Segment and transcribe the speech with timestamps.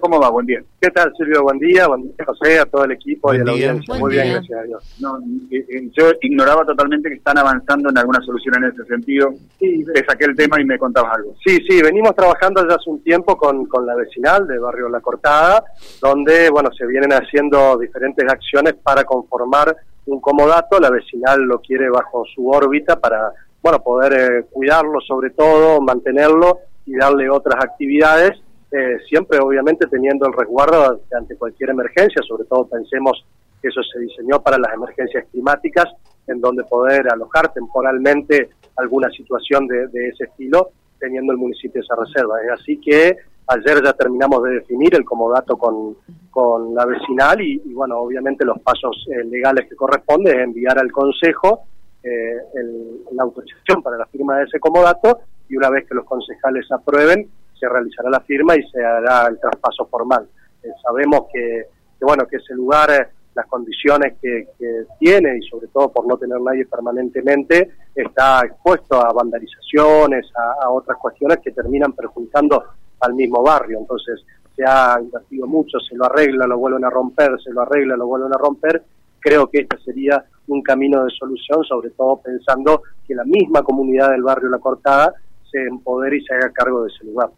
[0.00, 0.30] ¿cómo va?
[0.30, 0.60] Buen día.
[0.80, 1.42] ¿Qué tal, Silvio?
[1.42, 3.70] Buen día, buen día, José, a todo el equipo Buen y a la día.
[3.70, 3.92] audiencia.
[3.92, 4.22] Buen Muy día.
[4.22, 4.96] bien, gracias a Dios.
[5.00, 5.18] No,
[5.50, 9.30] eh, eh, yo ignoraba totalmente que están avanzando en alguna solución en ese sentido.
[9.58, 11.34] Sí, Te saqué el tema y me contabas algo.
[11.44, 15.00] Sí, sí, venimos trabajando ya hace un tiempo con, con la vecinal de Barrio La
[15.00, 15.64] Cortada,
[16.00, 20.80] donde, bueno, se vienen haciendo diferentes acciones para conformar un comodato.
[20.80, 23.30] La vecinal lo quiere bajo su órbita para,
[23.62, 28.32] bueno, poder eh, cuidarlo sobre todo, mantenerlo y darle otras actividades,
[28.72, 33.24] eh, siempre obviamente teniendo el resguardo ante cualquier emergencia, sobre todo pensemos
[33.60, 35.86] que eso se diseñó para las emergencias climáticas,
[36.26, 42.40] en donde poder alojar temporalmente alguna situación de, ese estilo, teniendo el municipio esa reserva.
[42.42, 43.16] Es así que
[43.48, 45.96] ayer ya terminamos de definir el comodato con,
[46.30, 50.90] con la vecinal y, bueno, obviamente los pasos eh, legales que corresponden es enviar al
[50.90, 51.64] Consejo
[52.02, 56.04] eh, el- la autorización para la firma de ese comodato y una vez que los
[56.04, 57.28] concejales aprueben,
[57.62, 60.26] se realizará la firma y se hará el traspaso formal.
[60.62, 61.66] Eh, sabemos que,
[62.00, 64.48] bueno, que ese lugar, eh, las condiciones que,
[64.98, 70.70] tiene y sobre todo por no tener nadie permanentemente, está expuesto a vandalizaciones, a, a
[70.70, 72.62] otras cuestiones que terminan perjudicando
[73.00, 73.78] al mismo barrio.
[73.78, 74.24] Entonces
[74.56, 78.06] se ha invertido mucho, se lo arregla, lo vuelven a romper, se lo arregla, lo
[78.06, 78.82] vuelven a romper.
[79.20, 84.10] Creo que este sería un camino de solución, sobre todo pensando que la misma comunidad
[84.10, 85.14] del barrio La Cortada
[85.50, 87.30] se empodere y se haga cargo de ese lugar.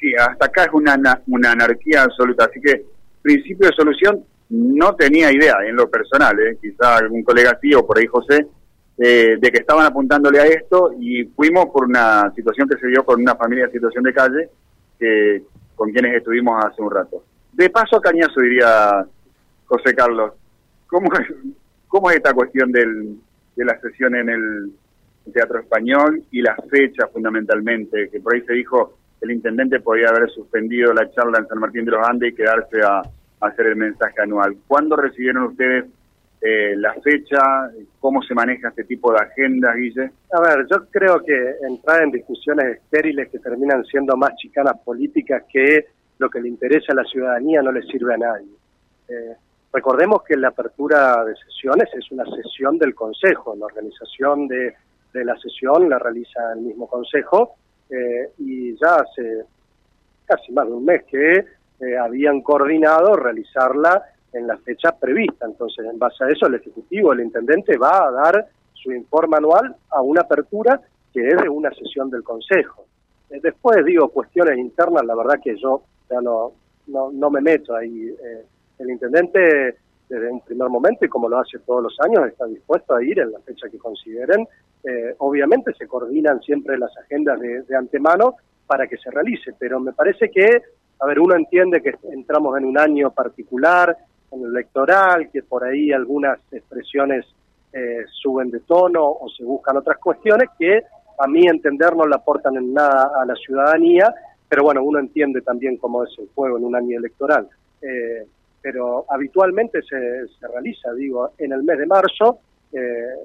[0.00, 2.84] Sí, hasta acá es una, una anarquía absoluta, así que
[3.20, 6.58] principio de solución no tenía idea en lo personal, ¿eh?
[6.60, 8.46] quizá algún colega sí o por ahí José,
[8.98, 13.04] eh, de que estaban apuntándole a esto y fuimos por una situación que se dio
[13.04, 14.48] con una familia en situación de calle
[14.98, 15.42] que,
[15.74, 17.24] con quienes estuvimos hace un rato.
[17.52, 19.04] De paso a cañazo diría
[19.64, 20.32] José Carlos,
[20.86, 21.34] ¿cómo es,
[21.88, 23.16] cómo es esta cuestión del,
[23.56, 24.72] de la sesión en el
[25.32, 30.28] Teatro Español y la fecha fundamentalmente, que por ahí se dijo el intendente podía haber
[30.30, 33.02] suspendido la charla en San Martín de los Andes y quedarse a,
[33.40, 34.56] hacer el mensaje anual.
[34.68, 35.86] ¿Cuándo recibieron ustedes
[36.40, 37.70] eh, la fecha?
[37.98, 40.10] ¿Cómo se maneja este tipo de agendas, Guille?
[40.32, 45.42] A ver, yo creo que entrar en discusiones estériles que terminan siendo más chicanas políticas
[45.52, 45.86] que
[46.18, 48.52] lo que le interesa a la ciudadanía no le sirve a nadie.
[49.08, 49.34] Eh,
[49.72, 54.74] recordemos que la apertura de sesiones es una sesión del Consejo, la organización de
[55.14, 57.56] la sesión la realiza el mismo Consejo
[57.92, 59.44] eh, y ya hace
[60.24, 61.44] casi más de un mes que
[61.80, 65.44] eh, habían coordinado realizarla en la fecha prevista.
[65.44, 69.76] Entonces, en base a eso, el Ejecutivo, el Intendente, va a dar su informe anual
[69.90, 70.80] a una apertura
[71.12, 72.86] que es de una sesión del Consejo.
[73.28, 76.52] Eh, después, digo, cuestiones internas, la verdad que yo ya no,
[76.86, 78.14] no, no me meto ahí.
[78.78, 79.76] El Intendente,
[80.08, 83.18] desde un primer momento, y como lo hace todos los años, está dispuesto a ir
[83.18, 84.48] en la fecha que consideren.
[84.84, 89.78] Eh, obviamente se coordinan siempre las agendas de, de antemano para que se realice, pero
[89.80, 90.62] me parece que,
[91.00, 93.96] a ver, uno entiende que entramos en un año particular,
[94.32, 97.26] en el electoral, que por ahí algunas expresiones
[97.72, 100.82] eh, suben de tono o se buscan otras cuestiones que
[101.18, 104.12] a mi entender no le aportan en nada a la ciudadanía,
[104.48, 107.48] pero bueno, uno entiende también cómo es el juego en un año electoral.
[107.80, 108.26] Eh,
[108.60, 112.38] pero habitualmente se, se realiza, digo, en el mes de marzo,
[112.72, 113.16] eh,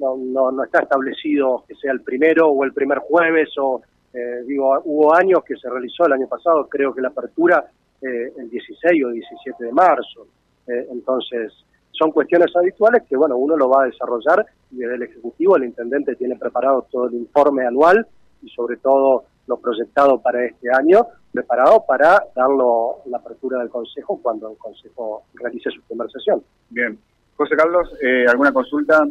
[0.00, 4.42] no, no, no está establecido que sea el primero o el primer jueves o eh,
[4.46, 7.64] digo hubo años que se realizó el año pasado creo que la apertura
[8.00, 10.26] eh, el 16 o 17 de marzo
[10.66, 11.52] Eh, entonces
[11.90, 14.38] son cuestiones habituales que bueno uno lo va a desarrollar
[14.70, 18.06] y desde el ejecutivo el intendente tiene preparado todo el informe anual
[18.42, 20.98] y sobre todo lo proyectado para este año
[21.32, 26.38] preparado para darlo la apertura del consejo cuando el consejo realice su primera sesión
[26.68, 26.92] Bien.
[27.40, 29.02] José Carlos, eh, ¿alguna consulta?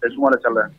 [0.00, 0.70] Te sumo a la charla.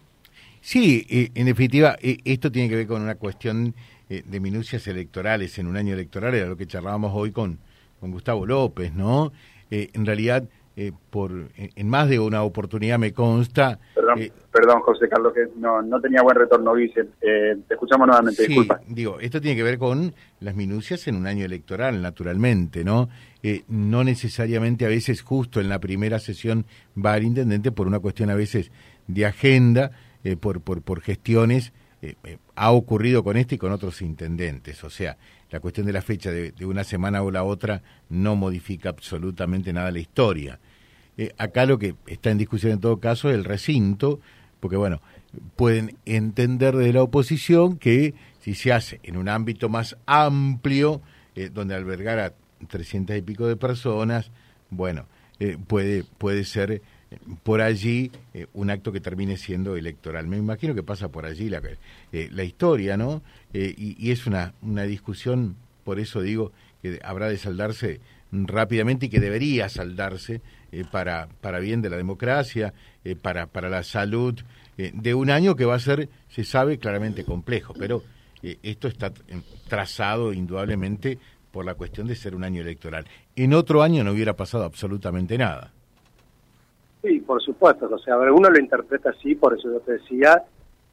[0.61, 3.73] Sí, eh, en definitiva, eh, esto tiene que ver con una cuestión
[4.09, 7.57] eh, de minucias electorales en un año electoral, era lo que charlábamos hoy con,
[7.99, 9.31] con Gustavo López, ¿no?
[9.71, 10.43] Eh, en realidad,
[10.75, 13.79] eh, por en, más de una oportunidad me consta...
[13.93, 16.77] Perdón, eh, perdón José Carlos, que no, no tenía buen retorno.
[16.77, 18.79] Eh, te escuchamos nuevamente, Sí, disculpa.
[18.87, 23.09] digo, esto tiene que ver con las minucias en un año electoral, naturalmente, ¿no?
[23.67, 26.65] No necesariamente a veces justo en la primera sesión
[26.97, 28.71] va el intendente por una cuestión a veces
[29.07, 29.91] de agenda,
[30.23, 34.83] eh, por, por, por gestiones, eh, eh, ha ocurrido con este y con otros intendentes,
[34.83, 35.17] o sea,
[35.49, 39.91] la cuestión de la fecha de, una semana o la otra no modifica absolutamente nada
[39.91, 40.59] la historia.
[41.37, 44.19] Acá lo que está en discusión en todo caso es el recinto,
[44.59, 45.01] porque bueno,
[45.55, 51.01] pueden entender desde la oposición que si se hace en un ámbito más amplio,
[51.53, 52.33] donde albergar a
[52.67, 54.31] 300 y pico de personas,
[54.69, 55.05] bueno,
[55.67, 56.81] puede, puede ser
[57.43, 60.27] por allí eh, un acto que termine siendo electoral.
[60.27, 61.61] Me imagino que pasa por allí la,
[62.11, 63.21] eh, la historia, ¿no?
[63.53, 67.99] Eh, y, y es una, una discusión, por eso digo, que habrá de saldarse
[68.31, 70.41] rápidamente y que debería saldarse
[70.89, 72.73] para, para bien de la democracia,
[73.21, 74.39] para, para la salud
[74.77, 78.03] de un año que va a ser, se sabe, claramente complejo, pero
[78.41, 79.11] esto está
[79.67, 81.19] trazado indudablemente
[81.51, 83.05] por la cuestión de ser un año electoral.
[83.35, 85.73] En otro año no hubiera pasado absolutamente nada.
[87.01, 90.43] Sí, por supuesto, o sea, uno lo interpreta así, por eso yo te decía,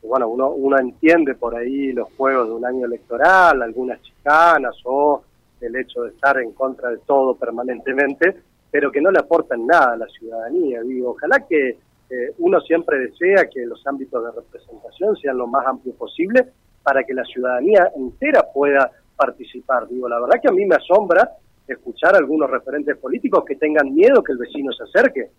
[0.02, 5.22] bueno, uno, uno entiende por ahí los juegos de un año electoral, algunas chicanas o
[5.60, 8.37] el hecho de estar en contra de todo permanentemente,
[8.70, 10.81] pero que no le aportan nada a la ciudadanía.
[10.82, 11.76] Digo, ojalá que
[12.11, 16.46] eh, uno siempre desea que los ámbitos de representación sean lo más amplios posible
[16.82, 19.87] para que la ciudadanía entera pueda participar.
[19.88, 21.28] Digo, la verdad que a mí me asombra
[21.66, 25.31] escuchar a algunos referentes políticos que tengan miedo que el vecino se acerque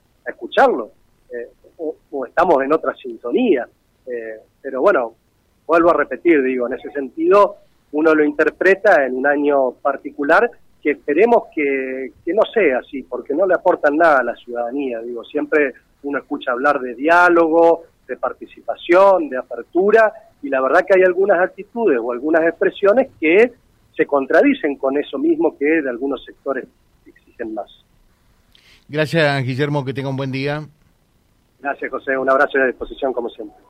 [0.59, 0.91] escucharlo,
[1.31, 1.47] eh,
[2.11, 3.67] o, estamos en otra sintonía.
[4.05, 5.13] Eh, pero bueno,
[5.65, 7.57] vuelvo a repetir, digo, en ese sentido,
[7.91, 10.49] uno lo interpreta en un año particular
[10.81, 15.01] que esperemos que, que no sea así, porque no le aportan nada a la ciudadanía.
[15.01, 15.73] Digo, siempre
[16.03, 21.39] uno escucha hablar de diálogo, de participación, de apertura, y la verdad que hay algunas
[21.39, 23.51] actitudes o algunas expresiones que
[23.95, 26.65] se contradicen con eso mismo que de algunos sectores
[27.05, 27.69] exigen más.
[28.89, 30.67] Gracias, Guillermo, que tenga un buen día.
[31.59, 32.17] Gracias, José.
[32.17, 33.55] Un abrazo y a disposición como siempre.